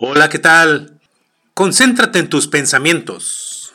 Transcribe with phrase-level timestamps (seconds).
[0.00, 1.00] Hola, ¿qué tal?
[1.54, 3.74] Concéntrate en tus pensamientos.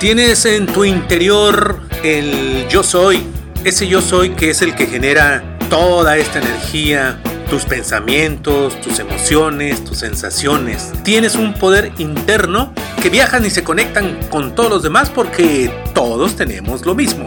[0.00, 3.26] Tienes en tu interior el yo soy,
[3.62, 7.20] ese yo soy que es el que genera toda esta energía,
[7.50, 10.94] tus pensamientos, tus emociones, tus sensaciones.
[11.02, 12.72] Tienes un poder interno
[13.02, 17.26] que viajan y se conectan con todos los demás porque todos tenemos lo mismo.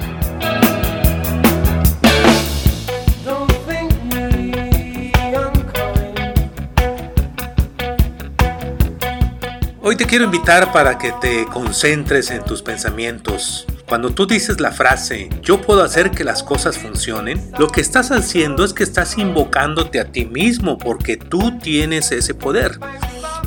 [9.89, 13.65] Hoy te quiero invitar para que te concentres en tus pensamientos.
[13.87, 18.11] Cuando tú dices la frase, yo puedo hacer que las cosas funcionen, lo que estás
[18.11, 22.78] haciendo es que estás invocándote a ti mismo porque tú tienes ese poder.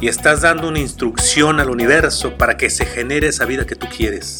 [0.01, 3.87] Y estás dando una instrucción al universo para que se genere esa vida que tú
[3.95, 4.39] quieres.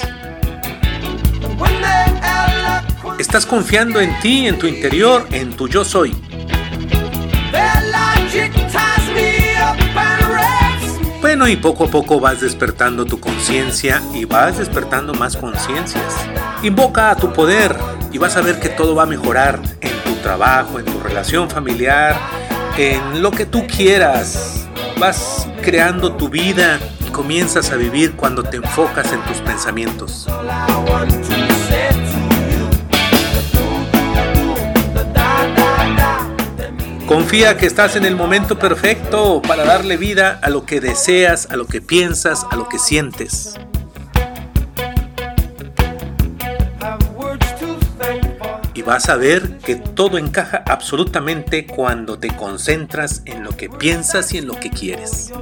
[3.19, 6.17] Estás confiando en ti, en tu interior, en tu yo soy.
[11.21, 16.17] Bueno, y poco a poco vas despertando tu conciencia y vas despertando más conciencias.
[16.63, 17.77] Invoca a tu poder
[18.11, 21.51] y vas a ver que todo va a mejorar en tu trabajo, en tu relación
[21.51, 22.17] familiar,
[22.79, 24.67] en lo que tú quieras.
[24.99, 30.27] Vas creando tu vida y comienzas a vivir cuando te enfocas en tus pensamientos.
[37.11, 41.57] Confía que estás en el momento perfecto para darle vida a lo que deseas, a
[41.57, 43.59] lo que piensas, a lo que sientes.
[48.75, 54.33] Y vas a ver que todo encaja absolutamente cuando te concentras en lo que piensas
[54.33, 55.33] y en lo que quieres.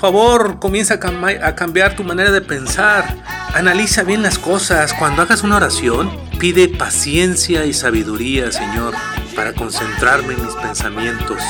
[0.00, 3.04] Favor, comienza a, cambiar tu manera de pensar.
[3.54, 4.94] Analiza bien las cosas.
[4.94, 8.94] Cuando hagas una oración, pide paciencia y sabiduría, Señor,
[9.36, 11.42] para concentrarme en mis pensamientos,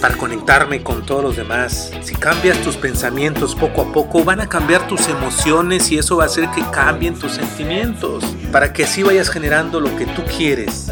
[0.00, 1.90] para conectarme con todos los demás.
[2.02, 6.24] Si cambias tus pensamientos poco a poco, van a cambiar tus emociones y eso va
[6.24, 10.90] a hacer que cambien tus sentimientos, para que así vayas generando lo que tú quieres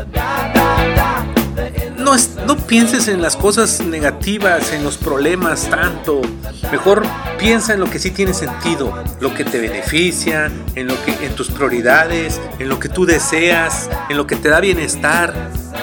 [2.07, 6.21] no, pienses en las cosas negativas, en los problemas tanto.
[6.71, 7.05] Mejor
[7.37, 11.35] piensa en lo que sí tiene sentido, lo que te beneficia, en lo que en
[11.35, 15.35] tus prioridades, en lo que tú deseas, en lo que te da bienestar.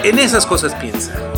[0.04, 1.33] En esas cosas piensa.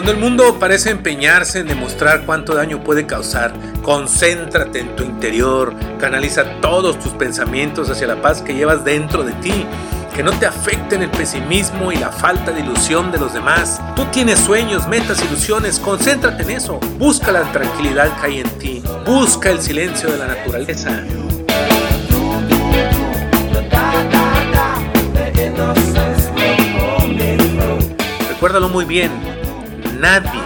[0.00, 3.52] Cuando el mundo parece empeñarse en demostrar cuánto daño puede causar,
[3.82, 9.32] concéntrate en tu interior, canaliza todos tus pensamientos hacia la paz que llevas dentro de
[9.32, 9.66] ti.
[10.16, 13.82] Que no te afecten el pesimismo y la falta de ilusión de los demás.
[13.94, 16.80] Tú tienes sueños, metas, ilusiones, concéntrate en eso.
[16.96, 18.82] Busca la tranquilidad que hay en ti.
[19.04, 21.04] Busca el silencio de la naturaleza.
[28.30, 29.10] Recuérdalo muy bien,
[30.00, 30.40] nadie,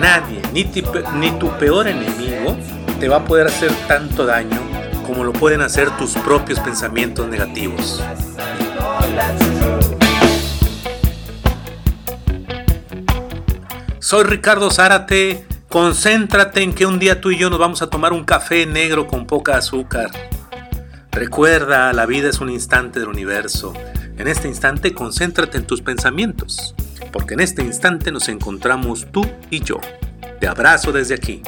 [0.00, 0.64] nadie, ni,
[1.38, 2.56] tu peor enemigo
[2.98, 4.58] te va a poder hacer tanto daño
[5.06, 8.02] como lo pueden hacer tus propios pensamientos negativos.
[14.00, 15.46] Soy Ricardo Zárate.
[15.68, 19.06] Concéntrate en que un día tú y yo nos vamos a tomar un café negro
[19.06, 20.10] con poca azúcar.
[21.10, 23.74] Recuerda, la vida es un instante del universo.
[24.16, 26.74] En este instante concéntrate en tus pensamientos
[27.16, 29.80] porque en este instante nos encontramos tú y yo.
[30.38, 31.40] Te abrazo desde aquí.